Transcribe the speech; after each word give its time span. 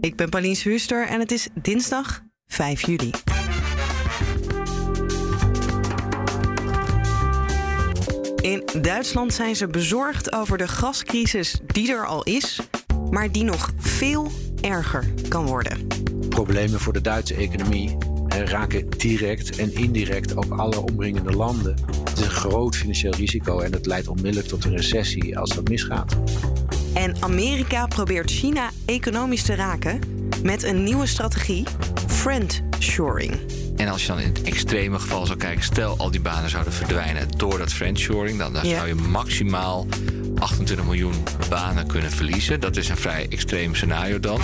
Ik 0.00 0.16
ben 0.16 0.28
Pauline 0.28 0.56
Huuster 0.62 1.06
en 1.06 1.20
het 1.20 1.32
is 1.32 1.48
dinsdag 1.62 2.22
5 2.46 2.86
juli. 2.86 3.10
In 8.40 8.62
Duitsland 8.82 9.34
zijn 9.34 9.56
ze 9.56 9.66
bezorgd 9.66 10.32
over 10.32 10.58
de 10.58 10.68
gascrisis 10.68 11.60
die 11.66 11.92
er 11.92 12.06
al 12.06 12.22
is, 12.22 12.60
maar 13.10 13.32
die 13.32 13.44
nog 13.44 13.70
veel 13.78 14.30
erger 14.60 15.12
kan 15.28 15.46
worden. 15.46 15.86
Problemen 16.28 16.80
voor 16.80 16.92
de 16.92 17.00
Duitse 17.00 17.34
economie 17.34 17.96
raken 18.28 18.88
direct 18.88 19.56
en 19.56 19.74
indirect 19.74 20.36
ook 20.36 20.58
alle 20.58 20.80
omringende 20.80 21.32
landen. 21.32 21.76
Het 22.04 22.18
is 22.18 22.24
een 22.24 22.30
groot 22.30 22.76
financieel 22.76 23.14
risico 23.14 23.60
en 23.60 23.70
dat 23.70 23.86
leidt 23.86 24.08
onmiddellijk 24.08 24.48
tot 24.48 24.64
een 24.64 24.76
recessie 24.76 25.38
als 25.38 25.54
dat 25.54 25.68
misgaat. 25.68 26.16
En 26.94 27.22
Amerika 27.22 27.86
probeert 27.86 28.30
China 28.30 28.70
economisch 28.84 29.42
te 29.42 29.54
raken 29.54 30.00
met 30.42 30.62
een 30.62 30.84
nieuwe 30.84 31.06
strategie, 31.06 31.64
friendshoring. 32.06 33.38
En 33.76 33.88
als 33.88 34.02
je 34.02 34.08
dan 34.08 34.18
in 34.18 34.28
het 34.28 34.42
extreme 34.42 34.98
geval 34.98 35.26
zou 35.26 35.38
kijken, 35.38 35.64
stel 35.64 35.94
al 35.98 36.10
die 36.10 36.20
banen 36.20 36.50
zouden 36.50 36.72
verdwijnen 36.72 37.28
door 37.36 37.58
dat 37.58 37.72
friendshoring, 37.72 38.38
dan, 38.38 38.52
dan 38.52 38.64
zou 38.64 38.88
je 38.88 38.94
maximaal 38.94 39.86
28 40.38 40.86
miljoen 40.86 41.14
banen 41.48 41.86
kunnen 41.86 42.10
verliezen. 42.10 42.60
Dat 42.60 42.76
is 42.76 42.88
een 42.88 42.96
vrij 42.96 43.26
extreem 43.28 43.74
scenario 43.74 44.20
dan. 44.20 44.40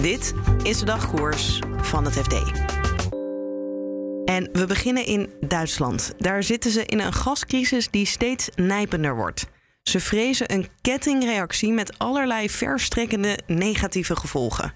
Dit 0.00 0.34
is 0.62 0.78
de 0.78 0.84
dagkoers 0.84 1.58
van 1.80 2.04
het 2.04 2.14
FD. 2.14 2.34
En 4.24 4.48
we 4.52 4.64
beginnen 4.66 5.06
in 5.06 5.30
Duitsland. 5.40 6.12
Daar 6.18 6.42
zitten 6.42 6.70
ze 6.70 6.84
in 6.86 7.00
een 7.00 7.12
gascrisis 7.12 7.88
die 7.90 8.06
steeds 8.06 8.48
nijpender 8.54 9.16
wordt. 9.16 9.46
Ze 9.88 10.00
vrezen 10.00 10.52
een 10.52 10.68
kettingreactie 10.80 11.72
met 11.72 11.98
allerlei 11.98 12.50
verstrekkende 12.50 13.38
negatieve 13.46 14.16
gevolgen. 14.16 14.72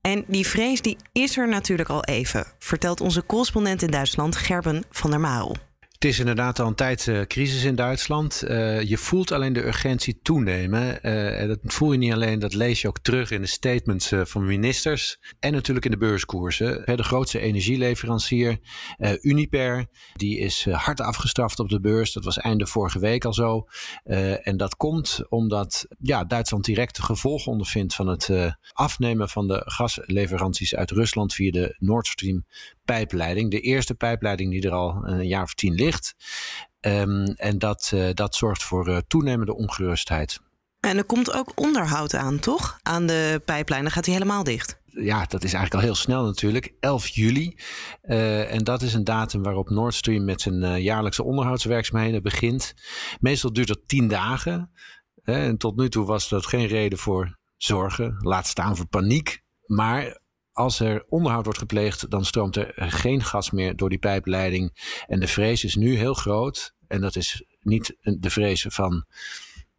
En 0.00 0.24
die 0.26 0.46
vrees 0.46 0.82
die 0.82 0.96
is 1.12 1.36
er 1.36 1.48
natuurlijk 1.48 1.88
al 1.88 2.04
even, 2.04 2.46
vertelt 2.58 3.00
onze 3.00 3.26
correspondent 3.26 3.82
in 3.82 3.90
Duitsland 3.90 4.36
Gerben 4.36 4.84
van 4.90 5.10
der 5.10 5.20
Marel. 5.20 5.56
Het 5.96 6.04
is 6.04 6.18
inderdaad 6.18 6.58
al 6.58 6.66
een 6.66 6.74
tijd 6.74 7.06
uh, 7.06 7.20
crisis 7.20 7.64
in 7.64 7.74
Duitsland. 7.74 8.44
Uh, 8.44 8.82
je 8.82 8.98
voelt 8.98 9.32
alleen 9.32 9.52
de 9.52 9.66
urgentie 9.66 10.18
toenemen. 10.22 11.02
En 11.02 11.48
dat 11.48 11.58
voel 11.62 11.92
je 11.92 11.98
niet 11.98 12.12
alleen, 12.12 12.38
dat 12.38 12.54
lees 12.54 12.80
je 12.80 12.88
ook 12.88 12.98
terug 12.98 13.30
in 13.30 13.40
de 13.40 13.46
statements 13.46 14.12
van 14.22 14.46
ministers. 14.46 15.18
En 15.40 15.52
natuurlijk 15.52 15.84
in 15.84 15.90
de 15.90 15.96
beurskoersen. 15.96 16.96
De 16.96 17.02
grootste 17.02 17.38
energieleverancier, 17.38 18.58
Uniper, 19.20 19.86
die 20.14 20.38
is 20.38 20.66
hard 20.70 21.00
afgestraft 21.00 21.58
op 21.58 21.68
de 21.68 21.80
beurs. 21.80 22.12
Dat 22.12 22.24
was 22.24 22.38
einde 22.38 22.66
vorige 22.66 22.98
week 22.98 23.24
al 23.24 23.34
zo. 23.34 23.66
en 24.42 24.56
dat 24.56 24.76
komt 24.76 25.20
omdat 25.28 25.86
ja, 25.98 26.24
Duitsland 26.24 26.64
direct 26.64 26.96
de 26.96 27.02
gevolgen 27.02 27.52
ondervindt 27.52 27.94
van 27.94 28.06
het 28.06 28.30
afnemen 28.72 29.28
van 29.28 29.48
de 29.48 29.62
gasleveranties 29.64 30.74
uit 30.74 30.90
Rusland 30.90 31.34
via 31.34 31.50
de 31.50 31.76
Nord 31.78 32.06
Stream 32.06 32.44
pijpleiding. 32.84 33.50
De 33.50 33.60
eerste 33.60 33.94
pijpleiding 33.94 34.50
die 34.50 34.62
er 34.62 34.72
al 34.72 35.00
een 35.02 35.26
jaar 35.26 35.42
of 35.42 35.54
tien 35.54 35.74
ligt. 35.74 35.85
Um, 36.80 37.24
en 37.24 37.58
dat, 37.58 37.90
uh, 37.94 38.08
dat 38.12 38.34
zorgt 38.34 38.62
voor 38.62 38.88
uh, 38.88 38.96
toenemende 39.08 39.54
ongerustheid. 39.54 40.40
En 40.80 40.96
er 40.96 41.04
komt 41.04 41.32
ook 41.32 41.52
onderhoud 41.54 42.14
aan, 42.14 42.38
toch? 42.38 42.78
Aan 42.82 43.06
de 43.06 43.42
pijplijn. 43.44 43.82
Dan 43.82 43.90
gaat 43.90 44.04
hij 44.04 44.14
helemaal 44.14 44.44
dicht. 44.44 44.80
Ja, 44.84 45.24
dat 45.24 45.44
is 45.44 45.52
eigenlijk 45.52 45.74
al 45.74 45.80
heel 45.80 45.94
snel 45.94 46.24
natuurlijk. 46.24 46.72
11 46.80 47.08
juli. 47.08 47.56
Uh, 48.02 48.52
en 48.52 48.64
dat 48.64 48.82
is 48.82 48.94
een 48.94 49.04
datum 49.04 49.42
waarop 49.42 49.70
Nord 49.70 49.94
Stream 49.94 50.24
met 50.24 50.40
zijn 50.40 50.82
jaarlijkse 50.82 51.22
onderhoudswerkzaamheden 51.22 52.22
begint. 52.22 52.74
Meestal 53.20 53.52
duurt 53.52 53.68
dat 53.68 53.80
10 53.86 54.08
dagen. 54.08 54.70
en 55.22 55.56
tot 55.56 55.76
nu 55.76 55.88
toe 55.88 56.06
was 56.06 56.28
dat 56.28 56.46
geen 56.46 56.66
reden 56.66 56.98
voor 56.98 57.38
zorgen. 57.56 58.16
Laat 58.18 58.46
staan 58.46 58.76
voor 58.76 58.86
paniek. 58.86 59.42
Maar 59.66 60.20
als 60.56 60.80
er 60.80 61.04
onderhoud 61.08 61.44
wordt 61.44 61.58
gepleegd, 61.58 62.10
dan 62.10 62.24
stroomt 62.24 62.56
er 62.56 62.72
geen 62.76 63.22
gas 63.22 63.50
meer 63.50 63.76
door 63.76 63.88
die 63.88 63.98
pijpleiding. 63.98 64.94
En 65.06 65.20
de 65.20 65.28
vrees 65.28 65.64
is 65.64 65.74
nu 65.74 65.96
heel 65.96 66.14
groot. 66.14 66.74
En 66.88 67.00
dat 67.00 67.16
is 67.16 67.44
niet 67.60 67.96
de 68.02 68.30
vrees 68.30 68.66
van 68.68 69.04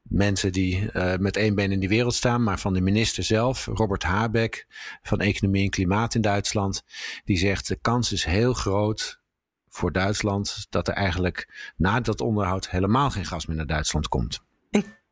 mensen 0.01 0.51
die 0.51 0.89
uh, 0.93 1.15
met 1.15 1.37
één 1.37 1.55
been 1.55 1.71
in 1.71 1.79
die 1.79 1.89
wereld 1.89 2.13
staan, 2.13 2.43
maar 2.43 2.59
van 2.59 2.73
de 2.73 2.81
minister 2.81 3.23
zelf, 3.23 3.65
Robert 3.65 4.03
Habeck 4.03 4.67
van 5.01 5.19
Economie 5.19 5.63
en 5.63 5.69
Klimaat 5.69 6.15
in 6.15 6.21
Duitsland. 6.21 6.83
Die 7.23 7.37
zegt 7.37 7.67
de 7.67 7.75
kans 7.75 8.11
is 8.11 8.23
heel 8.23 8.53
groot 8.53 9.21
voor 9.69 9.91
Duitsland 9.91 10.67
dat 10.69 10.87
er 10.87 10.93
eigenlijk 10.93 11.71
na 11.77 11.99
dat 11.99 12.21
onderhoud 12.21 12.69
helemaal 12.69 13.09
geen 13.09 13.25
gas 13.25 13.45
meer 13.45 13.57
naar 13.57 13.65
Duitsland 13.65 14.07
komt. 14.07 14.39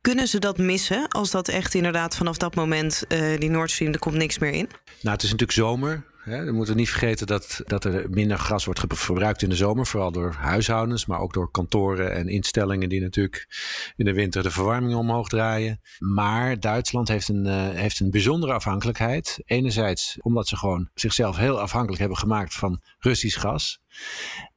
Kunnen 0.00 0.28
ze 0.28 0.38
dat 0.38 0.58
missen 0.58 1.08
als 1.08 1.30
dat 1.30 1.48
echt 1.48 1.74
inderdaad 1.74 2.16
vanaf 2.16 2.36
dat 2.36 2.54
moment 2.54 3.04
uh, 3.08 3.38
die 3.38 3.50
Nord 3.50 3.70
Stream, 3.70 3.92
er 3.92 3.98
komt 3.98 4.16
niks 4.16 4.38
meer 4.38 4.52
in? 4.52 4.68
Nou, 5.00 5.14
het 5.14 5.22
is 5.22 5.30
natuurlijk 5.30 5.52
zomer. 5.52 6.04
Hè. 6.26 6.44
We 6.44 6.52
moeten 6.52 6.76
niet 6.76 6.88
vergeten 6.88 7.26
dat, 7.26 7.60
dat 7.64 7.84
er 7.84 8.10
minder 8.10 8.38
gas 8.38 8.64
wordt 8.64 8.80
verbruikt 8.88 9.42
in 9.42 9.48
de 9.48 9.56
zomer. 9.56 9.86
Vooral 9.86 10.12
door 10.12 10.34
huishoudens, 10.38 11.06
maar 11.06 11.18
ook 11.18 11.32
door 11.32 11.50
kantoren 11.50 12.12
en 12.12 12.28
instellingen 12.28 12.88
die 12.88 13.00
natuurlijk 13.00 13.46
in 13.96 14.04
de 14.04 14.12
winter 14.12 14.42
de 14.42 14.50
verwarming 14.50 14.94
omhoog 14.94 15.28
draaien. 15.28 15.80
Maar 15.98 16.60
Duitsland 16.60 17.08
heeft 17.08 17.28
een, 17.28 17.46
uh, 17.46 17.68
heeft 17.68 18.00
een 18.00 18.10
bijzondere 18.10 18.52
afhankelijkheid. 18.52 19.38
Enerzijds 19.44 20.16
omdat 20.20 20.48
ze 20.48 20.56
gewoon 20.56 20.90
zichzelf 20.94 21.36
heel 21.36 21.60
afhankelijk 21.60 22.00
hebben 22.00 22.18
gemaakt 22.18 22.54
van 22.54 22.82
Russisch 22.98 23.40
gas. 23.40 23.80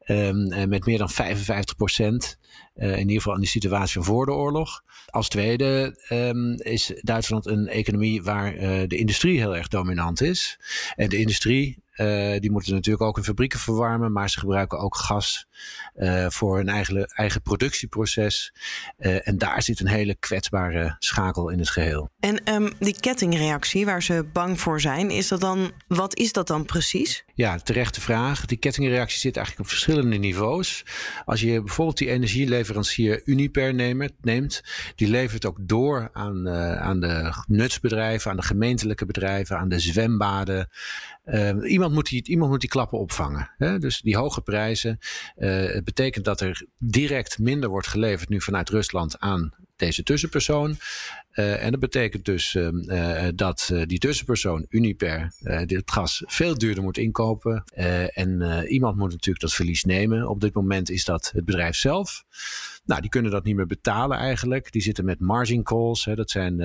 Um, 0.07 0.69
met 0.69 0.85
meer 0.85 0.97
dan 0.97 1.09
55 1.09 1.75
procent. 1.75 2.37
Uh, 2.75 2.91
in 2.91 2.99
ieder 2.99 3.15
geval 3.15 3.35
in 3.35 3.41
de 3.41 3.47
situatie 3.47 3.93
van 3.93 4.03
voor 4.03 4.25
de 4.25 4.31
oorlog. 4.31 4.83
Als 5.05 5.27
tweede 5.27 5.99
um, 6.09 6.55
is 6.55 6.93
Duitsland 7.01 7.45
een 7.45 7.67
economie 7.67 8.23
waar 8.23 8.55
uh, 8.55 8.61
de 8.87 8.97
industrie 8.97 9.37
heel 9.37 9.55
erg 9.55 9.67
dominant 9.67 10.21
is. 10.21 10.59
En 10.95 11.09
de 11.09 11.17
industrie 11.17 11.83
uh, 11.99 12.39
die 12.39 12.51
moeten 12.51 12.73
natuurlijk 12.73 13.03
ook 13.03 13.15
hun 13.15 13.25
fabrieken 13.25 13.59
verwarmen, 13.59 14.11
maar 14.11 14.29
ze 14.29 14.39
gebruiken 14.39 14.79
ook 14.79 14.95
gas 14.95 15.47
uh, 15.95 16.25
voor 16.29 16.57
hun 16.57 16.69
eigen, 16.69 17.05
eigen 17.05 17.41
productieproces. 17.41 18.53
Uh, 18.97 19.27
en 19.27 19.37
daar 19.37 19.63
zit 19.63 19.79
een 19.79 19.87
hele 19.87 20.15
kwetsbare 20.15 20.95
schakel 20.99 21.49
in 21.49 21.59
het 21.59 21.69
geheel. 21.69 22.09
En 22.19 22.53
um, 22.53 22.71
die 22.79 22.99
kettingreactie 22.99 23.85
waar 23.85 24.03
ze 24.03 24.25
bang 24.33 24.59
voor 24.59 24.81
zijn, 24.81 25.09
is 25.09 25.27
dat 25.27 25.41
dan, 25.41 25.71
wat 25.87 26.17
is 26.17 26.31
dat 26.31 26.47
dan 26.47 26.65
precies? 26.65 27.23
Ja, 27.33 27.57
terechte 27.57 28.01
vraag. 28.01 28.45
Die 28.45 28.57
kettingreactie 28.57 29.19
zit 29.19 29.35
eigenlijk 29.35 29.67
op 29.67 29.73
verschillende 29.73 30.17
niveaus. 30.17 30.85
Als 31.25 31.41
je 31.41 31.61
bijvoorbeeld 31.61 31.97
die 31.97 32.09
energieleverancier 32.09 33.21
Uniper 33.25 33.73
neemt, 33.73 34.11
neemt 34.21 34.63
die 34.95 35.07
levert 35.07 35.45
ook 35.45 35.57
door 35.61 36.09
aan, 36.13 36.49
aan 36.79 36.99
de 36.99 37.33
nutsbedrijven, 37.47 38.31
aan 38.31 38.37
de 38.37 38.43
gemeentelijke 38.43 39.05
bedrijven, 39.05 39.57
aan 39.57 39.69
de 39.69 39.79
zwembaden. 39.79 40.69
Uh, 41.25 41.51
iemand, 42.11 42.49
moet 42.49 42.61
die, 42.61 42.69
klappen 42.69 42.99
opvangen. 42.99 43.51
Hè? 43.57 43.79
Dus 43.79 44.01
die 44.01 44.17
hoge 44.17 44.41
prijzen. 44.41 44.99
Uh, 45.37 45.49
het 45.65 45.83
betekent 45.83 46.25
dat 46.25 46.41
er 46.41 46.65
direct 46.77 47.39
minder 47.39 47.69
wordt 47.69 47.87
geleverd 47.87 48.29
nu 48.29 48.41
vanuit 48.41 48.69
Rusland 48.69 49.19
aan 49.19 49.53
deze 49.75 50.03
tussenpersoon. 50.03 50.77
Uh, 51.39 51.63
en 51.63 51.71
dat 51.71 51.79
betekent 51.79 52.25
dus 52.25 52.53
uh, 52.53 53.27
dat 53.35 53.71
die 53.85 53.99
tussenpersoon, 53.99 54.65
Uniper, 54.69 55.33
dit 55.65 55.91
gas 55.91 56.23
veel 56.25 56.57
duurder 56.57 56.83
moet 56.83 56.97
inkopen. 56.97 57.63
en 58.13 58.63
iemand 58.67 58.97
moet 58.97 59.11
natuurlijk 59.11 59.39
dat 59.39 59.53
verlies 59.53 59.83
nemen. 59.83 60.29
Op 60.29 60.41
dit 60.41 60.53
moment 60.53 60.89
is 60.89 61.05
dat 61.05 61.31
het 61.33 61.45
bedrijf 61.45 61.75
zelf. 61.75 62.23
Nou, 62.85 63.01
die 63.01 63.09
kunnen 63.09 63.31
dat 63.31 63.43
niet 63.43 63.55
meer 63.55 63.65
betalen 63.65 64.17
eigenlijk. 64.17 64.71
Die 64.71 64.81
zitten 64.81 65.05
met 65.05 65.19
margin 65.19 65.63
calls. 65.63 66.05
Hè. 66.05 66.15
Dat 66.15 66.29
zijn 66.29 66.57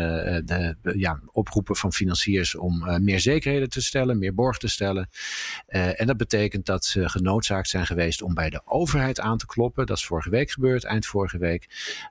ja, 0.83 1.21
oproepen 1.33 1.77
van 1.77 1.93
financiers 1.93 2.55
om 2.55 3.03
meer 3.05 3.21
zekerheden 3.21 3.69
te 3.69 3.83
stellen, 3.83 4.19
meer 4.19 4.35
borg 4.35 4.59
te 4.59 4.69
stellen. 4.69 5.09
en 5.67 6.07
dat 6.07 6.17
betekent 6.17 6.67
dat 6.67 6.85
ze 6.85 7.09
genoodzaakt 7.09 7.69
zijn 7.69 7.87
geweest 7.87 8.23
om 8.23 8.35
bij 8.35 8.51
de 8.51 8.61
overheid 8.65 9.21
aan 9.21 9.39
te 9.39 9.47
kloppen. 9.47 9.87
Dat 9.87 9.97
is 9.97 10.05
vorige 10.05 10.31
week 10.31 10.51
gebeurd, 10.51 10.85
eind 10.85 11.07
vorige 11.07 11.39
week. 11.39 11.67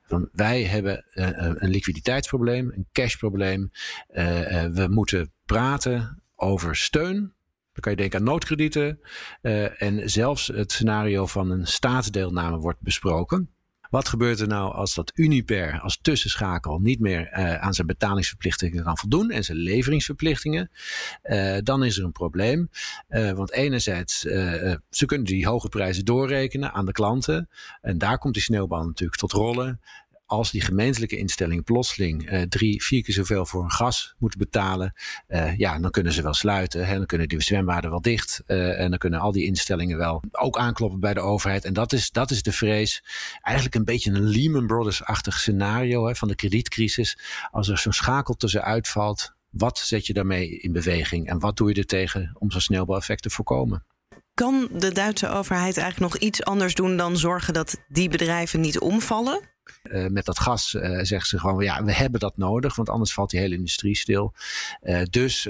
Van 0.05 0.29
wij 0.31 0.63
hebben 0.63 1.05
een 1.13 1.69
liquiditeitsprobleem 1.69 2.52
een 2.57 2.87
cashprobleem. 2.91 3.71
Uh, 4.11 4.23
we 4.65 4.87
moeten 4.89 5.31
praten 5.45 6.23
over 6.35 6.75
steun. 6.75 7.19
Dan 7.73 7.81
kan 7.81 7.91
je 7.91 7.97
denken 7.97 8.19
aan 8.19 8.25
noodkredieten. 8.25 8.99
Uh, 9.41 9.81
en 9.81 10.09
zelfs 10.09 10.47
het 10.47 10.71
scenario 10.71 11.25
van 11.25 11.51
een 11.51 11.67
staatsdeelname 11.67 12.57
wordt 12.57 12.81
besproken. 12.81 13.47
Wat 13.89 14.07
gebeurt 14.07 14.39
er 14.39 14.47
nou 14.47 14.73
als 14.73 14.93
dat 14.93 15.11
Uniper 15.15 15.79
als 15.79 15.99
tussenschakel 16.01 16.79
niet 16.79 16.99
meer 16.99 17.31
aan 17.59 17.73
zijn 17.73 17.87
betalingsverplichtingen 17.87 18.83
kan 18.83 18.97
voldoen 18.97 19.31
en 19.31 19.43
zijn 19.43 19.57
leveringsverplichtingen? 19.57 20.71
Dan 21.63 21.83
is 21.83 21.97
er 21.97 22.03
een 22.03 22.11
probleem. 22.11 22.69
Want 23.07 23.51
enerzijds, 23.51 24.19
ze 24.89 25.05
kunnen 25.05 25.27
die 25.27 25.47
hoge 25.47 25.69
prijzen 25.69 26.05
doorrekenen 26.05 26.73
aan 26.73 26.85
de 26.85 26.91
klanten. 26.91 27.49
En 27.81 27.97
daar 27.97 28.17
komt 28.17 28.33
die 28.33 28.43
sneeuwbal 28.43 28.85
natuurlijk 28.85 29.19
tot 29.19 29.31
rollen 29.31 29.79
als 30.33 30.51
die 30.51 30.61
gemeentelijke 30.61 31.17
instellingen 31.17 31.63
plotseling 31.63 32.31
uh, 32.31 32.41
drie, 32.41 32.83
vier 32.83 33.03
keer 33.03 33.13
zoveel 33.13 33.45
voor 33.45 33.61
hun 33.61 33.71
gas 33.71 34.15
moeten 34.17 34.39
betalen, 34.39 34.93
uh, 35.27 35.57
ja, 35.57 35.79
dan 35.79 35.91
kunnen 35.91 36.13
ze 36.13 36.21
wel 36.21 36.33
sluiten. 36.33 36.87
Hè, 36.87 36.97
dan 36.97 37.05
kunnen 37.05 37.27
die 37.27 37.41
zwembaden 37.41 37.89
wel 37.89 38.01
dicht. 38.01 38.43
Uh, 38.47 38.79
en 38.79 38.89
dan 38.89 38.99
kunnen 38.99 39.19
al 39.19 39.31
die 39.31 39.45
instellingen 39.45 39.97
wel 39.97 40.23
ook 40.31 40.57
aankloppen 40.57 40.99
bij 40.99 41.13
de 41.13 41.19
overheid. 41.19 41.65
En 41.65 41.73
dat 41.73 41.93
is, 41.93 42.11
dat 42.11 42.31
is 42.31 42.43
de 42.43 42.51
vrees. 42.51 43.03
Eigenlijk 43.41 43.75
een 43.75 43.85
beetje 43.85 44.11
een 44.11 44.27
Lehman 44.27 44.67
Brothers-achtig 44.67 45.39
scenario 45.39 46.07
hè, 46.07 46.15
van 46.15 46.27
de 46.27 46.35
kredietcrisis. 46.35 47.17
Als 47.51 47.67
er 47.67 47.77
zo'n 47.77 47.93
schakel 47.93 48.33
tussen 48.33 48.63
uitvalt, 48.63 49.33
wat 49.49 49.77
zet 49.77 50.07
je 50.07 50.13
daarmee 50.13 50.59
in 50.59 50.71
beweging? 50.71 51.27
En 51.27 51.39
wat 51.39 51.57
doe 51.57 51.69
je 51.69 51.75
er 51.75 51.85
tegen 51.85 52.35
om 52.39 52.51
zo'n 52.51 52.61
sneeuwbaleffect 52.61 53.21
te 53.21 53.29
voorkomen? 53.29 53.85
Kan 54.33 54.69
de 54.71 54.91
Duitse 54.91 55.29
overheid 55.29 55.77
eigenlijk 55.77 56.13
nog 56.13 56.21
iets 56.21 56.43
anders 56.43 56.75
doen 56.75 56.97
dan 56.97 57.17
zorgen 57.17 57.53
dat 57.53 57.83
die 57.87 58.09
bedrijven 58.09 58.59
niet 58.59 58.79
omvallen? 58.79 59.52
Uh, 59.83 60.07
met 60.07 60.25
dat 60.25 60.39
gas 60.39 60.73
uh, 60.73 60.81
zeggen 60.83 61.27
ze 61.27 61.39
gewoon, 61.39 61.63
ja, 61.63 61.83
we 61.83 61.93
hebben 61.93 62.19
dat 62.19 62.37
nodig, 62.37 62.75
want 62.75 62.89
anders 62.89 63.13
valt 63.13 63.29
die 63.29 63.39
hele 63.39 63.55
industrie 63.55 63.95
stil. 63.95 64.33
Uh, 64.81 65.01
dus 65.09 65.47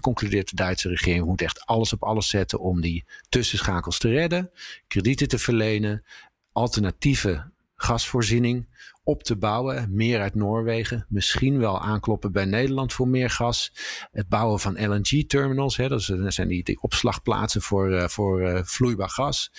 concludeert 0.00 0.50
de 0.50 0.56
Duitse 0.56 0.88
regering, 0.88 1.20
we 1.20 1.26
moeten 1.26 1.46
echt 1.46 1.66
alles 1.66 1.92
op 1.92 2.02
alles 2.02 2.28
zetten 2.28 2.60
om 2.60 2.80
die 2.80 3.04
tussenschakels 3.28 3.98
te 3.98 4.08
redden, 4.08 4.50
kredieten 4.86 5.28
te 5.28 5.38
verlenen, 5.38 6.04
alternatieve 6.52 7.50
gasvoorziening 7.76 8.66
op 9.02 9.22
te 9.22 9.36
bouwen. 9.36 9.88
Meer 9.90 10.20
uit 10.20 10.34
Noorwegen. 10.34 11.06
Misschien 11.08 11.58
wel 11.58 11.80
aankloppen 11.80 12.32
bij 12.32 12.44
Nederland 12.44 12.92
voor 12.92 13.08
meer 13.08 13.30
gas. 13.30 13.72
Het 14.12 14.28
bouwen 14.28 14.60
van 14.60 14.88
LNG-terminals. 14.88 15.76
Dat, 15.76 16.02
zijn 16.02 16.48
die, 16.48 16.78
opslagplaatsen 16.80 17.62
voor, 17.62 17.90
uh, 17.90 18.08
voor 18.08 18.42
uh, 18.42 18.60
vloeibaar 18.62 19.08
gas. 19.08 19.50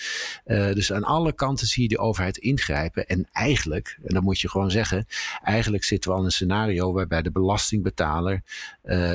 Uh, 0.46 0.72
dus 0.72 0.92
aan 0.92 1.04
alle 1.04 1.32
kanten 1.32 1.66
zie 1.66 1.82
je 1.82 1.88
de 1.88 1.98
overheid 1.98 2.36
ingrijpen. 2.36 3.06
En 3.06 3.28
eigenlijk, 3.32 3.98
en 4.02 4.14
dat 4.14 4.22
moet 4.22 4.40
je 4.40 4.48
gewoon 4.48 4.70
zeggen. 4.70 5.06
Eigenlijk 5.42 5.84
zitten 5.84 6.10
we 6.10 6.16
al 6.16 6.22
in 6.22 6.28
een 6.28 6.34
scenario 6.34 6.92
waarbij 6.92 7.22
de 7.22 7.30
belastingbetaler 7.30 8.42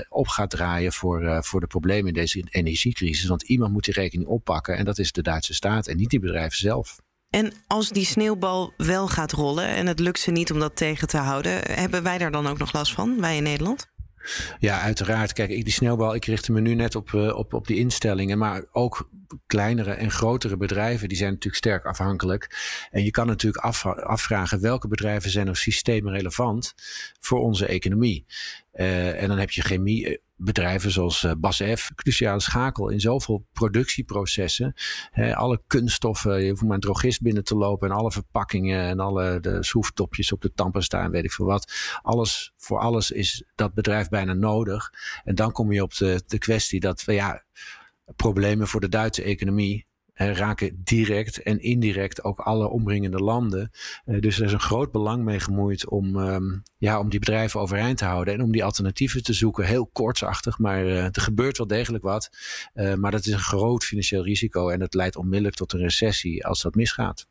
op 0.09 0.27
gaat 0.27 0.49
draaien 0.49 0.93
voor, 0.93 1.43
voor 1.43 1.59
de 1.59 1.67
problemen 1.67 2.07
in 2.07 2.13
deze 2.13 2.47
energiecrisis. 2.49 3.27
Want 3.27 3.43
iemand 3.43 3.73
moet 3.73 3.85
die 3.85 3.93
rekening 3.93 4.29
oppakken. 4.29 4.77
En 4.77 4.85
dat 4.85 4.97
is 4.97 5.11
de 5.11 5.21
Duitse 5.21 5.53
staat 5.53 5.87
en 5.87 5.97
niet 5.97 6.09
die 6.09 6.19
bedrijven 6.19 6.57
zelf. 6.57 6.99
En 7.29 7.53
als 7.67 7.89
die 7.89 8.05
sneeuwbal 8.05 8.73
wel 8.77 9.07
gaat 9.07 9.31
rollen 9.31 9.67
en 9.67 9.87
het 9.87 9.99
lukt 9.99 10.19
ze 10.19 10.31
niet 10.31 10.51
om 10.51 10.59
dat 10.59 10.75
tegen 10.75 11.07
te 11.07 11.17
houden, 11.17 11.51
hebben 11.71 12.03
wij 12.03 12.17
daar 12.17 12.31
dan 12.31 12.47
ook 12.47 12.57
nog 12.57 12.73
last 12.73 12.93
van, 12.93 13.19
wij 13.21 13.37
in 13.37 13.43
Nederland? 13.43 13.89
Ja, 14.59 14.81
uiteraard. 14.81 15.33
Kijk, 15.33 15.49
die 15.49 15.73
sneeuwbal, 15.73 16.15
ik 16.15 16.25
richtte 16.25 16.51
me 16.51 16.61
nu 16.61 16.75
net 16.75 16.95
op, 16.95 17.11
uh, 17.11 17.37
op, 17.37 17.53
op 17.53 17.67
die 17.67 17.77
instellingen. 17.77 18.37
Maar 18.37 18.63
ook 18.71 19.09
kleinere 19.45 19.91
en 19.91 20.11
grotere 20.11 20.57
bedrijven, 20.57 21.07
die 21.07 21.17
zijn 21.17 21.29
natuurlijk 21.29 21.63
sterk 21.63 21.85
afhankelijk. 21.85 22.55
En 22.91 23.03
je 23.03 23.11
kan 23.11 23.27
natuurlijk 23.27 23.63
af, 23.63 23.85
afvragen 23.85 24.61
welke 24.61 24.87
bedrijven 24.87 25.29
zijn 25.29 25.47
er 25.47 25.57
systeemrelevant 25.57 26.73
voor 27.19 27.39
onze 27.39 27.65
economie. 27.65 28.25
Uh, 28.73 29.21
en 29.21 29.27
dan 29.27 29.37
heb 29.37 29.51
je 29.51 29.61
chemie, 29.61 30.19
bedrijven 30.37 30.91
zoals 30.91 31.23
uh, 31.23 31.31
BASF, 31.37 31.89
cruciale 31.95 32.39
schakel 32.39 32.89
in 32.89 32.99
zoveel 32.99 33.45
productieprocessen. 33.53 34.73
Alle 35.33 35.61
kunststoffen, 35.67 36.43
je 36.43 36.49
hoeft 36.49 36.61
maar 36.61 36.73
een 36.73 36.79
drogist 36.79 37.21
binnen 37.21 37.43
te 37.43 37.55
lopen 37.55 37.89
en 37.89 37.95
alle 37.95 38.11
verpakkingen 38.11 38.81
en 38.81 38.99
alle 38.99 39.39
de 39.39 39.63
schroeftopjes 39.63 40.31
op 40.31 40.41
de 40.41 40.53
tandpasta 40.53 41.03
en 41.03 41.11
weet 41.11 41.23
ik 41.23 41.31
veel 41.31 41.45
wat. 41.45 41.71
Alles, 42.01 42.53
voor 42.57 42.79
alles 42.79 43.11
is 43.11 43.43
dat 43.55 43.73
bedrijf 43.73 44.09
bijna 44.09 44.33
nodig. 44.33 44.89
En 45.23 45.35
dan 45.35 45.51
kom 45.51 45.71
je 45.71 45.81
op 45.81 45.95
de, 45.95 46.23
de 46.27 46.37
kwestie 46.37 46.79
dat 46.79 47.03
ja, 47.05 47.43
problemen 48.15 48.67
voor 48.67 48.81
de 48.81 48.89
Duitse 48.89 49.23
economie 49.23 49.86
raken 50.17 50.81
direct 50.83 51.41
en 51.41 51.59
indirect 51.59 52.23
ook 52.23 52.39
alle 52.39 52.67
omringende 52.67 53.17
landen. 53.17 53.71
Uh, 54.05 54.21
dus 54.21 54.39
er 54.39 54.45
is 54.45 54.51
een 54.51 54.59
groot 54.59 54.91
belang 54.91 55.23
mee 55.23 55.39
gemoeid 55.39 55.89
om, 55.89 56.15
um, 56.15 56.63
ja, 56.77 56.99
om 56.99 57.09
die 57.09 57.19
bedrijven 57.19 57.59
overeind 57.59 57.97
te 57.97 58.05
houden 58.05 58.33
en 58.33 58.41
om 58.41 58.51
die 58.51 58.63
alternatieven 58.63 59.23
te 59.23 59.33
zoeken. 59.33 59.65
Heel 59.65 59.87
kortsachtig, 59.87 60.59
maar 60.59 60.85
uh, 60.85 61.03
er 61.03 61.21
gebeurt 61.21 61.57
wel 61.57 61.67
degelijk 61.67 62.03
wat. 62.03 62.29
Uh, 62.73 62.93
maar 62.93 63.11
dat 63.11 63.25
is 63.25 63.33
een 63.33 63.39
groot 63.39 63.85
financieel 63.85 64.23
risico 64.23 64.69
en 64.69 64.79
dat 64.79 64.93
leidt 64.93 65.15
onmiddellijk 65.15 65.55
tot 65.55 65.73
een 65.73 65.79
recessie 65.79 66.45
als 66.45 66.61
dat 66.61 66.75
misgaat. 66.75 67.27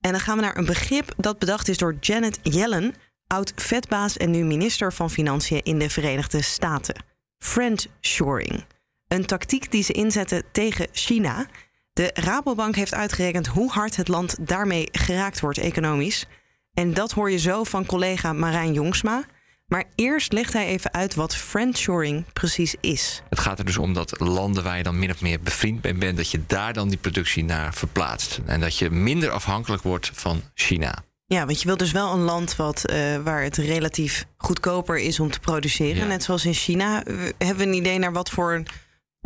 En 0.00 0.12
dan 0.12 0.20
gaan 0.20 0.36
we 0.36 0.42
naar 0.42 0.56
een 0.56 0.66
begrip 0.66 1.14
dat 1.16 1.38
bedacht 1.38 1.68
is 1.68 1.78
door 1.78 1.96
Janet 2.00 2.38
Yellen, 2.42 2.94
oud 3.26 3.52
vetbaas 3.56 4.16
en 4.16 4.30
nu 4.30 4.44
minister 4.44 4.92
van 4.92 5.10
Financiën 5.10 5.62
in 5.62 5.78
de 5.78 5.90
Verenigde 5.90 6.42
Staten. 6.42 7.04
Friendshoring. 7.38 8.75
Een 9.08 9.26
tactiek 9.26 9.70
die 9.70 9.82
ze 9.82 9.92
inzetten 9.92 10.42
tegen 10.52 10.86
China. 10.92 11.46
De 11.92 12.10
Rabobank 12.14 12.74
heeft 12.74 12.94
uitgerekend 12.94 13.46
hoe 13.46 13.70
hard 13.70 13.96
het 13.96 14.08
land 14.08 14.36
daarmee 14.40 14.88
geraakt 14.92 15.40
wordt 15.40 15.58
economisch. 15.58 16.26
En 16.74 16.94
dat 16.94 17.12
hoor 17.12 17.30
je 17.30 17.38
zo 17.38 17.64
van 17.64 17.86
collega 17.86 18.32
Marijn 18.32 18.72
Jongsma. 18.72 19.24
Maar 19.66 19.84
eerst 19.94 20.32
legt 20.32 20.52
hij 20.52 20.66
even 20.66 20.92
uit 20.92 21.14
wat 21.14 21.36
friendshoring 21.36 22.32
precies 22.32 22.74
is. 22.80 23.22
Het 23.28 23.38
gaat 23.38 23.58
er 23.58 23.64
dus 23.64 23.78
om 23.78 23.92
dat 23.92 24.20
landen 24.20 24.64
waar 24.64 24.76
je 24.76 24.82
dan 24.82 24.98
min 24.98 25.10
of 25.10 25.20
meer 25.20 25.40
bevriend 25.40 25.82
mee 25.82 25.94
bent, 25.94 26.16
dat 26.16 26.30
je 26.30 26.40
daar 26.46 26.72
dan 26.72 26.88
die 26.88 26.98
productie 26.98 27.44
naar 27.44 27.74
verplaatst. 27.74 28.40
En 28.44 28.60
dat 28.60 28.78
je 28.78 28.90
minder 28.90 29.30
afhankelijk 29.30 29.82
wordt 29.82 30.10
van 30.14 30.42
China. 30.54 31.04
Ja, 31.26 31.46
want 31.46 31.60
je 31.60 31.66
wilt 31.66 31.78
dus 31.78 31.92
wel 31.92 32.12
een 32.12 32.20
land 32.20 32.56
wat, 32.56 32.90
uh, 32.90 33.16
waar 33.16 33.42
het 33.42 33.56
relatief 33.56 34.24
goedkoper 34.36 34.98
is 34.98 35.20
om 35.20 35.30
te 35.30 35.40
produceren. 35.40 35.96
Ja. 35.96 36.06
Net 36.06 36.22
zoals 36.22 36.44
in 36.44 36.54
China. 36.54 37.02
Hebben 37.38 37.56
we 37.56 37.62
een 37.62 37.72
idee 37.72 37.98
naar 37.98 38.12
wat 38.12 38.30
voor 38.30 38.62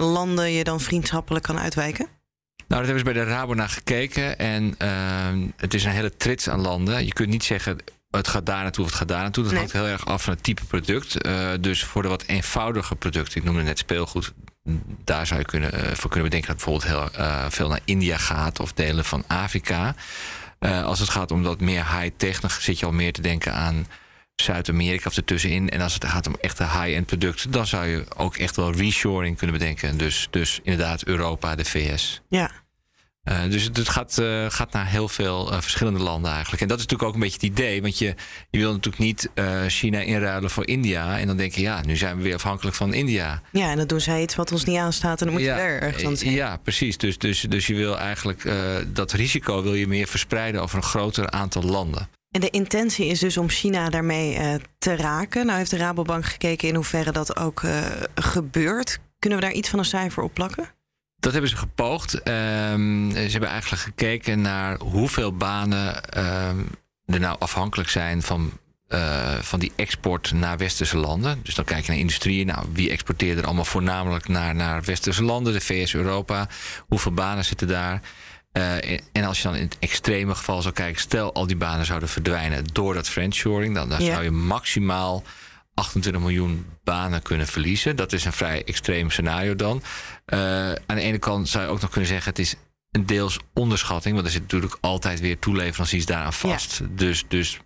landen 0.02 0.52
je 0.52 0.64
dan 0.64 0.80
vriendschappelijk 0.80 1.44
kan 1.44 1.58
uitwijken? 1.58 2.06
Nou, 2.68 2.82
dat 2.82 2.90
hebben 2.90 2.98
ze 2.98 3.12
bij 3.12 3.24
de 3.24 3.30
Rabo 3.30 3.54
naar 3.54 3.68
gekeken. 3.68 4.38
En 4.38 4.74
uh, 4.82 5.48
het 5.56 5.74
is 5.74 5.84
een 5.84 5.90
hele 5.90 6.16
trits 6.16 6.48
aan 6.48 6.60
landen. 6.60 7.04
Je 7.04 7.12
kunt 7.12 7.28
niet 7.28 7.44
zeggen 7.44 7.78
het 8.10 8.28
gaat 8.28 8.46
daar 8.46 8.62
naartoe 8.62 8.84
of 8.84 8.90
het 8.90 8.98
gaat 8.98 9.08
daar 9.08 9.22
naartoe. 9.22 9.42
Dat 9.42 9.52
nee. 9.52 9.60
hangt 9.60 9.76
heel 9.76 9.86
erg 9.86 10.06
af 10.06 10.22
van 10.22 10.32
het 10.32 10.42
type 10.42 10.64
product. 10.64 11.26
Uh, 11.26 11.50
dus 11.60 11.84
voor 11.84 12.02
de 12.02 12.08
wat 12.08 12.22
eenvoudige 12.22 12.96
producten, 12.96 13.40
ik 13.40 13.44
noemde 13.44 13.62
net 13.62 13.78
speelgoed, 13.78 14.32
daar 15.04 15.26
zou 15.26 15.40
je 15.40 15.46
kunnen, 15.46 15.74
uh, 15.74 15.80
voor 15.80 16.10
kunnen 16.10 16.30
bedenken 16.30 16.56
dat 16.56 16.64
bijvoorbeeld 16.64 17.12
heel 17.14 17.22
uh, 17.24 17.46
veel 17.48 17.68
naar 17.68 17.80
India 17.84 18.16
gaat 18.16 18.60
of 18.60 18.72
delen 18.72 19.04
van 19.04 19.24
Afrika. 19.26 19.94
als 20.60 20.98
het 20.98 21.08
gaat 21.08 21.30
om 21.30 21.42
dat 21.42 21.60
meer 21.60 21.98
high-tech, 21.98 22.40
dan 22.40 22.50
zit 22.50 22.78
je 22.78 22.86
al 22.86 22.92
meer 22.92 23.12
te 23.12 23.22
denken 23.22 23.54
aan 23.54 23.86
Zuid-Amerika 24.40 25.08
of 25.08 25.16
ertussenin. 25.16 25.70
En 25.70 25.80
als 25.80 25.94
het 25.94 26.04
gaat 26.04 26.26
om 26.26 26.36
echte 26.40 26.62
high-end 26.62 27.06
producten, 27.06 27.50
dan 27.50 27.66
zou 27.66 27.86
je 27.86 28.04
ook 28.16 28.36
echt 28.36 28.56
wel 28.56 28.72
reshoring 28.72 29.36
kunnen 29.36 29.58
bedenken. 29.58 29.96
Dus, 29.96 30.28
dus 30.30 30.60
inderdaad 30.62 31.04
Europa, 31.04 31.54
de 31.54 31.64
VS. 31.64 32.20
Ja. 32.28 32.50
Uh, 33.24 33.50
dus 33.50 33.64
het 33.64 33.88
gaat, 33.88 34.18
uh, 34.20 34.46
gaat 34.48 34.72
naar 34.72 34.86
heel 34.86 35.08
veel 35.08 35.52
uh, 35.52 35.60
verschillende 35.60 35.98
landen 35.98 36.30
eigenlijk. 36.30 36.62
En 36.62 36.68
dat 36.68 36.78
is 36.78 36.82
natuurlijk 36.82 37.08
ook 37.08 37.14
een 37.14 37.28
beetje 37.28 37.46
het 37.46 37.58
idee. 37.58 37.82
Want 37.82 37.98
je, 37.98 38.14
je 38.50 38.58
wil 38.58 38.72
natuurlijk 38.72 39.02
niet 39.02 39.30
China 39.66 39.98
inruilen 39.98 40.50
voor 40.50 40.66
India. 40.66 41.18
En 41.18 41.26
dan 41.26 41.36
denk 41.36 41.52
je, 41.52 41.60
ja, 41.60 41.80
nu 41.86 41.96
zijn 41.96 42.16
we 42.16 42.22
weer 42.22 42.34
afhankelijk 42.34 42.76
van 42.76 42.94
India. 42.94 43.42
Ja, 43.52 43.70
en 43.70 43.76
dan 43.76 43.86
doen 43.86 44.00
zij 44.00 44.22
iets 44.22 44.34
wat 44.34 44.52
ons 44.52 44.64
niet 44.64 44.78
aanstaat. 44.78 45.20
En 45.20 45.26
dan 45.26 45.34
moet 45.34 45.44
je 45.44 45.50
er 45.50 45.82
ergens 45.82 46.04
aan 46.04 46.16
zijn. 46.16 46.32
Ja, 46.32 46.56
precies. 46.56 46.96
Dus, 46.96 47.18
dus, 47.18 47.40
dus 47.40 47.66
je 47.66 47.74
wil 47.74 47.98
eigenlijk 47.98 48.50
dat 48.86 49.12
risico 49.12 49.62
wil 49.62 49.74
je 49.74 49.86
meer 49.86 50.06
verspreiden 50.06 50.62
over 50.62 50.76
een 50.76 50.82
groter 50.82 51.30
aantal 51.30 51.62
landen. 51.62 52.08
En 52.30 52.40
de 52.40 52.50
intentie 52.50 53.06
is 53.06 53.18
dus 53.18 53.36
om 53.36 53.48
China 53.48 53.88
daarmee 53.88 54.38
uh, 54.38 54.54
te 54.78 54.96
raken. 54.96 55.46
Nou 55.46 55.58
heeft 55.58 55.70
de 55.70 55.76
Rabobank 55.76 56.24
gekeken 56.24 56.68
in 56.68 56.74
hoeverre 56.74 57.12
dat 57.12 57.36
ook 57.36 57.62
uh, 57.62 57.86
gebeurt. 58.14 58.98
Kunnen 59.18 59.38
we 59.38 59.44
daar 59.44 59.54
iets 59.54 59.68
van 59.68 59.78
een 59.78 59.84
cijfer 59.84 60.22
op 60.22 60.34
plakken? 60.34 60.68
Dat 61.16 61.32
hebben 61.32 61.50
ze 61.50 61.56
gepoogd. 61.56 62.14
Um, 62.14 63.10
ze 63.10 63.28
hebben 63.30 63.48
eigenlijk 63.48 63.82
gekeken 63.82 64.40
naar 64.40 64.78
hoeveel 64.78 65.36
banen 65.36 66.18
um, 66.18 66.68
er 67.06 67.20
nou 67.20 67.36
afhankelijk 67.38 67.88
zijn 67.88 68.22
van, 68.22 68.52
uh, 68.88 69.34
van 69.34 69.58
die 69.58 69.72
export 69.76 70.32
naar 70.32 70.58
westerse 70.58 70.96
landen. 70.96 71.40
Dus 71.42 71.54
dan 71.54 71.64
kijk 71.64 71.84
je 71.84 71.90
naar 71.90 72.00
industrie. 72.00 72.44
Nou, 72.44 72.66
wie 72.72 72.90
exporteert 72.90 73.38
er 73.38 73.44
allemaal 73.44 73.64
voornamelijk 73.64 74.28
naar, 74.28 74.54
naar 74.54 74.82
westerse 74.82 75.24
landen? 75.24 75.52
De 75.52 75.60
VS, 75.60 75.94
Europa. 75.94 76.48
Hoeveel 76.88 77.12
banen 77.12 77.44
zitten 77.44 77.68
daar? 77.68 78.00
Uh, 78.52 78.90
en 79.12 79.24
als 79.24 79.42
je 79.42 79.48
dan 79.48 79.56
in 79.56 79.64
het 79.64 79.76
extreme 79.78 80.34
geval 80.34 80.62
zou 80.62 80.74
kijken, 80.74 81.00
stel 81.00 81.34
al 81.34 81.46
die 81.46 81.56
banen 81.56 81.86
zouden 81.86 82.08
verdwijnen 82.08 82.64
door 82.72 82.94
dat 82.94 83.08
friendshoring, 83.08 83.74
dan, 83.74 83.88
dan 83.88 84.04
ja. 84.04 84.12
zou 84.12 84.24
je 84.24 84.30
maximaal 84.30 85.22
28 85.74 86.22
miljoen 86.22 86.66
banen 86.84 87.22
kunnen 87.22 87.46
verliezen. 87.46 87.96
Dat 87.96 88.12
is 88.12 88.24
een 88.24 88.32
vrij 88.32 88.64
extreem 88.64 89.10
scenario 89.10 89.56
dan. 89.56 89.82
Uh, 90.26 90.38
aan 90.72 90.96
de 90.96 91.00
ene 91.00 91.18
kant 91.18 91.48
zou 91.48 91.64
je 91.64 91.70
ook 91.70 91.80
nog 91.80 91.90
kunnen 91.90 92.08
zeggen: 92.08 92.28
het 92.28 92.38
is 92.38 92.54
een 92.90 93.06
deels 93.06 93.38
onderschatting, 93.54 94.14
want 94.14 94.26
er 94.26 94.32
zit 94.32 94.42
natuurlijk 94.42 94.76
altijd 94.80 95.20
weer 95.20 95.38
toeleveranciers 95.38 96.06
daaraan 96.06 96.32
vast. 96.32 96.78
Ja. 96.78 96.86
Dus, 96.90 97.24
dus 97.28 97.60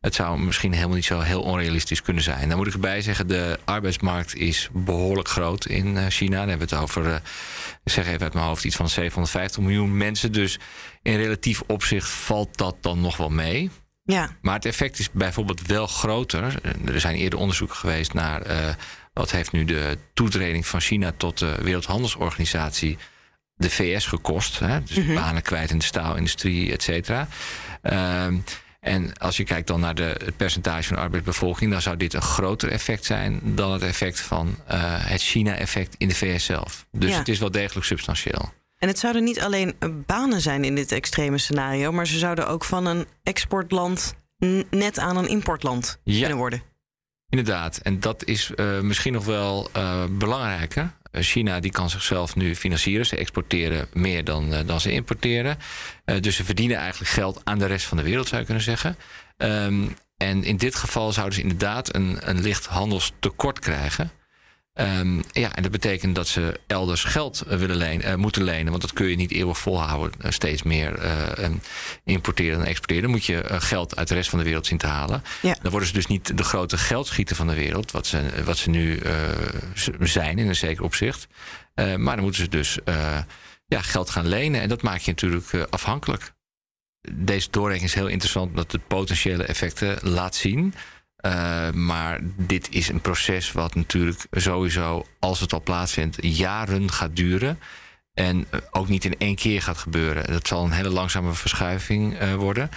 het 0.00 0.14
zou 0.14 0.38
misschien 0.38 0.72
helemaal 0.72 0.94
niet 0.94 1.04
zo 1.04 1.20
heel 1.20 1.42
onrealistisch 1.42 2.02
kunnen 2.02 2.22
zijn. 2.22 2.48
Dan 2.48 2.58
moet 2.58 2.66
ik 2.66 2.72
erbij 2.72 3.00
zeggen, 3.00 3.28
de 3.28 3.58
arbeidsmarkt 3.64 4.34
is 4.34 4.68
behoorlijk 4.72 5.28
groot 5.28 5.66
in 5.66 6.10
China. 6.10 6.38
Dan 6.38 6.48
hebben 6.48 6.68
we 6.68 6.74
het 6.74 6.82
over 6.84 7.22
ik 7.88 7.92
zeg 7.94 8.06
even 8.06 8.20
uit 8.20 8.34
mijn 8.34 8.46
hoofd, 8.46 8.64
iets 8.64 8.76
van 8.76 8.88
750 8.88 9.62
miljoen 9.62 9.96
mensen. 9.96 10.32
Dus 10.32 10.58
in 11.02 11.16
relatief 11.16 11.62
opzicht 11.66 12.08
valt 12.08 12.56
dat 12.56 12.76
dan 12.80 13.00
nog 13.00 13.16
wel 13.16 13.30
mee. 13.30 13.70
Ja. 14.02 14.30
Maar 14.40 14.54
het 14.54 14.64
effect 14.64 14.98
is 14.98 15.10
bijvoorbeeld 15.10 15.66
wel 15.66 15.86
groter. 15.86 16.54
Er 16.84 17.00
zijn 17.00 17.16
eerder 17.16 17.38
onderzoeken 17.38 17.76
geweest 17.76 18.12
naar 18.12 18.50
uh, 18.50 18.68
wat 19.12 19.30
heeft 19.30 19.52
nu 19.52 19.64
de 19.64 19.98
toetreding 20.14 20.66
van 20.66 20.80
China 20.80 21.12
tot 21.16 21.38
de 21.38 21.56
Wereldhandelsorganisatie 21.62 22.98
de 23.58 23.70
VS 23.70 24.06
gekost. 24.06 24.58
Hè? 24.58 24.82
Dus 24.82 24.96
mm 24.96 25.14
banen 25.14 25.42
kwijt 25.42 25.70
in 25.70 25.78
de 25.78 25.84
staalindustrie, 25.84 26.72
et 26.72 26.82
cetera. 26.82 27.28
Uh, 27.82 28.26
en 28.80 29.16
als 29.18 29.36
je 29.36 29.44
kijkt 29.44 29.66
dan 29.66 29.80
naar 29.80 29.94
de, 29.94 30.14
het 30.24 30.36
percentage 30.36 30.82
van 30.82 30.96
de 30.96 31.02
arbeidsbevolking, 31.02 31.72
dan 31.72 31.82
zou 31.82 31.96
dit 31.96 32.14
een 32.14 32.22
groter 32.22 32.70
effect 32.70 33.04
zijn 33.04 33.40
dan 33.42 33.72
het 33.72 33.82
effect 33.82 34.20
van 34.20 34.46
uh, 34.48 34.54
het 35.06 35.22
China-effect 35.22 35.94
in 35.98 36.08
de 36.08 36.14
VS 36.14 36.44
zelf. 36.44 36.86
Dus 36.92 37.16
het 37.16 37.28
is 37.28 37.38
wel 37.38 37.50
degelijk 37.50 37.86
substantieel. 37.86 38.52
En 38.78 38.88
het 38.88 38.98
zouden 38.98 39.24
niet 39.24 39.40
alleen 39.40 39.76
banen 40.06 40.40
zijn 40.40 40.64
in 40.64 40.74
dit 40.74 40.92
extreme 40.92 41.38
scenario, 41.38 41.92
maar 41.92 42.06
ze 42.06 42.18
zouden 42.18 42.48
ook 42.48 42.64
van 42.64 42.86
een 42.86 43.06
exportland 43.22 44.14
net 44.70 44.98
aan 44.98 45.16
een 45.16 45.28
importland 45.28 46.00
ja. 46.04 46.18
kunnen 46.18 46.38
worden. 46.38 46.62
Inderdaad, 47.28 47.76
en 47.76 48.00
dat 48.00 48.24
is 48.24 48.52
uh, 48.56 48.80
misschien 48.80 49.12
nog 49.12 49.24
wel 49.24 49.68
uh, 49.76 50.04
belangrijker. 50.10 50.96
China 51.22 51.60
die 51.60 51.70
kan 51.70 51.90
zichzelf 51.90 52.36
nu 52.36 52.56
financieren. 52.56 53.06
Ze 53.06 53.16
exporteren 53.16 53.88
meer 53.92 54.24
dan, 54.24 54.52
uh, 54.52 54.58
dan 54.66 54.80
ze 54.80 54.92
importeren. 54.92 55.58
dus 56.20 56.36
ze 56.36 56.44
verdienen 56.44 56.76
eigenlijk 56.76 57.10
geld 57.10 57.40
aan 57.44 57.58
de 57.58 57.66
rest 57.66 57.86
van 57.86 57.96
de 57.96 58.02
wereld, 58.02 58.28
zou 58.28 58.40
je 58.40 58.46
kunnen 58.46 58.64
zeggen. 58.64 58.96
Um, 59.36 59.96
en 60.16 60.44
in 60.44 60.56
dit 60.56 60.74
geval 60.74 61.12
zouden 61.12 61.34
ze 61.34 61.42
inderdaad 61.42 61.94
een, 61.94 62.18
een 62.20 62.40
licht 62.40 62.66
handelstekort 62.66 63.58
krijgen. 63.58 64.10
Um, 64.80 65.22
ja, 65.32 65.54
en 65.54 65.62
dat 65.62 65.70
betekent 65.70 66.14
dat 66.14 66.28
ze 66.28 66.60
elders 66.66 67.04
geld 67.04 67.42
willen 67.46 67.76
lenen, 67.76 68.08
uh, 68.08 68.14
moeten 68.14 68.42
lenen. 68.42 68.70
Want 68.70 68.82
dat 68.82 68.92
kun 68.92 69.06
je 69.06 69.16
niet 69.16 69.32
eeuwig 69.32 69.58
volhouden. 69.58 70.20
Uh, 70.24 70.30
steeds 70.30 70.62
meer 70.62 71.04
uh, 71.04 71.48
importeren 72.04 72.60
en 72.60 72.66
exporteren. 72.66 73.02
Dan 73.02 73.10
moet 73.10 73.24
je 73.24 73.44
geld 73.48 73.96
uit 73.96 74.08
de 74.08 74.14
rest 74.14 74.30
van 74.30 74.38
de 74.38 74.44
wereld 74.44 74.66
zien 74.66 74.78
te 74.78 74.86
halen. 74.86 75.22
Ja. 75.42 75.56
Dan 75.62 75.70
worden 75.70 75.88
ze 75.88 75.94
dus 75.94 76.06
niet 76.06 76.36
de 76.36 76.44
grote 76.44 76.78
geldschieter 76.78 77.36
van 77.36 77.46
de 77.46 77.54
wereld. 77.54 77.90
Wat 77.90 78.06
ze, 78.06 78.42
wat 78.44 78.56
ze 78.56 78.70
nu 78.70 79.00
zijn 80.00 80.38
in 80.38 80.48
een 80.48 80.56
zeker 80.56 80.84
opzicht. 80.84 81.26
maar 81.74 82.14
dan 82.14 82.20
moeten 82.20 82.42
ze 82.42 82.48
dus 82.48 82.78
ja, 83.66 83.82
geld 83.82 84.10
gaan 84.10 84.26
lenen. 84.26 84.60
En 84.60 84.68
dat 84.68 84.82
maakt 84.82 85.04
je 85.04 85.10
natuurlijk 85.10 85.66
afhankelijk. 85.70 86.32
Deze 87.12 87.48
doorrekening 87.50 87.90
is 87.90 87.98
heel 88.00 88.08
interessant 88.08 88.48
omdat 88.48 88.72
het 88.72 88.86
potentiële 88.86 89.44
effecten 89.44 89.98
laat 90.02 90.34
zien. 90.34 90.74
Uh, 91.26 91.70
maar 91.70 92.20
dit 92.22 92.68
is 92.70 92.88
een 92.88 93.00
proces 93.00 93.52
wat 93.52 93.74
natuurlijk 93.74 94.26
sowieso, 94.30 95.06
als 95.18 95.40
het 95.40 95.52
al 95.52 95.62
plaatsvindt, 95.62 96.16
jaren 96.20 96.92
gaat 96.92 97.16
duren. 97.16 97.58
En 98.14 98.46
ook 98.70 98.88
niet 98.88 99.04
in 99.04 99.18
één 99.18 99.34
keer 99.34 99.62
gaat 99.62 99.78
gebeuren. 99.78 100.32
Dat 100.32 100.46
zal 100.46 100.64
een 100.64 100.70
hele 100.70 100.90
langzame 100.90 101.32
verschuiving 101.32 102.22
uh, 102.22 102.34
worden. 102.34 102.70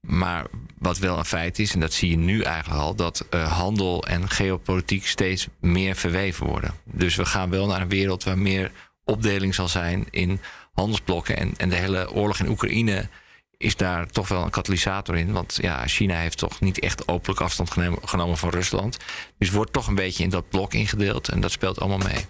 Maar 0.00 0.46
wat 0.78 0.98
wel 0.98 1.18
een 1.18 1.24
feit 1.24 1.58
is, 1.58 1.74
en 1.74 1.80
dat 1.80 1.92
zie 1.92 2.10
je 2.10 2.16
nu 2.16 2.42
eigenlijk 2.42 2.82
al, 2.82 2.94
dat 2.94 3.26
handel 3.30 4.06
en 4.06 4.28
geopolitiek 4.28 5.06
steeds 5.06 5.46
meer 5.60 5.96
verweven 5.96 6.46
worden. 6.46 6.74
Dus 6.84 7.14
we 7.14 7.24
gaan 7.24 7.50
wel 7.50 7.66
naar 7.66 7.80
een 7.80 7.88
wereld 7.88 8.24
waar 8.24 8.38
meer 8.38 8.70
opdeling 9.04 9.54
zal 9.54 9.68
zijn 9.68 10.06
in 10.10 10.40
handelsblokken. 10.72 11.36
En, 11.36 11.54
en 11.56 11.68
de 11.68 11.76
hele 11.76 12.12
oorlog 12.12 12.38
in 12.38 12.48
Oekraïne 12.48 13.08
is 13.58 13.76
daar 13.76 14.06
toch 14.06 14.28
wel 14.28 14.42
een 14.42 14.50
katalysator 14.50 15.16
in. 15.16 15.32
Want 15.32 15.58
ja, 15.60 15.86
China 15.86 16.14
heeft 16.14 16.38
toch 16.38 16.60
niet 16.60 16.78
echt 16.78 17.08
openlijk 17.08 17.40
afstand 17.40 17.70
genomen 18.04 18.36
van 18.36 18.50
Rusland. 18.50 18.96
Dus 19.38 19.50
wordt 19.50 19.72
toch 19.72 19.86
een 19.86 19.94
beetje 19.94 20.24
in 20.24 20.30
dat 20.30 20.48
blok 20.48 20.74
ingedeeld. 20.74 21.28
En 21.28 21.40
dat 21.40 21.50
speelt 21.50 21.80
allemaal 21.80 21.98
mee. 21.98 22.26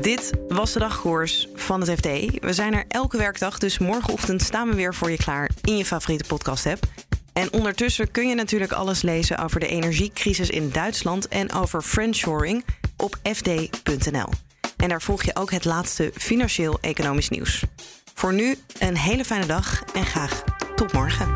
Dit 0.00 0.32
was 0.48 0.72
de 0.72 0.78
dagkoers 0.78 1.48
van 1.54 1.80
het 1.80 1.90
FD. 1.90 2.06
We 2.40 2.52
zijn 2.52 2.74
er 2.74 2.84
elke 2.88 3.16
werkdag, 3.16 3.58
dus 3.58 3.78
morgenochtend 3.78 4.42
staan 4.42 4.68
we 4.68 4.74
weer 4.74 4.94
voor 4.94 5.10
je 5.10 5.16
klaar 5.16 5.50
in 5.62 5.76
je 5.76 5.84
favoriete 5.84 6.24
podcast-app. 6.28 6.84
En 7.32 7.52
ondertussen 7.52 8.10
kun 8.10 8.28
je 8.28 8.34
natuurlijk 8.34 8.72
alles 8.72 9.02
lezen 9.02 9.38
over 9.38 9.60
de 9.60 9.66
energiecrisis 9.66 10.50
in 10.50 10.70
Duitsland 10.70 11.28
en 11.28 11.52
over 11.52 11.82
friendshoring 11.82 12.64
op 12.96 13.16
fd.nl. 13.22 14.28
En 14.76 14.88
daar 14.88 15.02
volg 15.02 15.22
je 15.22 15.36
ook 15.36 15.50
het 15.50 15.64
laatste 15.64 16.12
financieel-economisch 16.14 17.28
nieuws. 17.28 17.64
Voor 18.14 18.34
nu 18.34 18.56
een 18.78 18.96
hele 18.96 19.24
fijne 19.24 19.46
dag 19.46 19.82
en 19.94 20.06
graag 20.06 20.44
tot 20.74 20.92
morgen. 20.92 21.34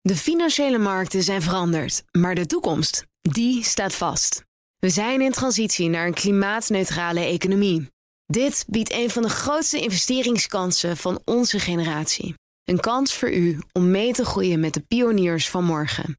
De 0.00 0.16
financiële 0.16 0.78
markten 0.78 1.22
zijn 1.22 1.42
veranderd, 1.42 2.02
maar 2.10 2.34
de 2.34 2.46
toekomst, 2.46 3.06
die 3.20 3.64
staat 3.64 3.94
vast. 3.94 4.44
We 4.78 4.88
zijn 4.88 5.20
in 5.20 5.32
transitie 5.32 5.88
naar 5.88 6.06
een 6.06 6.14
klimaatneutrale 6.14 7.20
economie. 7.20 7.90
Dit 8.26 8.64
biedt 8.68 8.92
een 8.92 9.10
van 9.10 9.22
de 9.22 9.28
grootste 9.28 9.80
investeringskansen 9.80 10.96
van 10.96 11.20
onze 11.24 11.58
generatie. 11.58 12.34
Een 12.64 12.80
kans 12.80 13.14
voor 13.14 13.32
u 13.32 13.58
om 13.72 13.90
mee 13.90 14.12
te 14.12 14.24
groeien 14.24 14.60
met 14.60 14.74
de 14.74 14.80
pioniers 14.80 15.48
van 15.48 15.64
morgen. 15.64 16.18